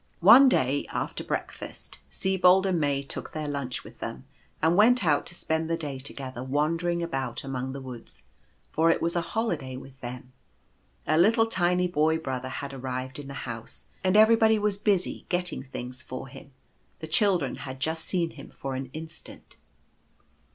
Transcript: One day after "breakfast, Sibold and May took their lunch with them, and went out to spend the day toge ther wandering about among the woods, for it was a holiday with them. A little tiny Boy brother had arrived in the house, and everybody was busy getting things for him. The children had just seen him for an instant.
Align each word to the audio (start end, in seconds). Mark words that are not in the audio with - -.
One 0.21 0.49
day 0.49 0.87
after 0.89 1.23
"breakfast, 1.23 1.99
Sibold 2.09 2.65
and 2.65 2.79
May 2.79 3.03
took 3.03 3.33
their 3.33 3.47
lunch 3.47 3.83
with 3.83 3.99
them, 3.99 4.25
and 4.59 4.75
went 4.75 5.05
out 5.05 5.27
to 5.27 5.35
spend 5.35 5.69
the 5.69 5.77
day 5.77 5.99
toge 5.99 6.33
ther 6.33 6.41
wandering 6.43 7.03
about 7.03 7.43
among 7.43 7.71
the 7.71 7.81
woods, 7.81 8.23
for 8.71 8.89
it 8.89 8.99
was 8.99 9.15
a 9.15 9.21
holiday 9.21 9.77
with 9.77 10.01
them. 10.01 10.33
A 11.05 11.19
little 11.19 11.45
tiny 11.45 11.87
Boy 11.87 12.17
brother 12.17 12.49
had 12.49 12.73
arrived 12.73 13.19
in 13.19 13.27
the 13.27 13.45
house, 13.45 13.89
and 14.03 14.17
everybody 14.17 14.57
was 14.57 14.79
busy 14.79 15.27
getting 15.29 15.65
things 15.65 16.01
for 16.01 16.27
him. 16.27 16.51
The 16.97 17.05
children 17.07 17.57
had 17.57 17.79
just 17.79 18.03
seen 18.05 18.31
him 18.31 18.49
for 18.49 18.73
an 18.73 18.87
instant. 18.93 19.55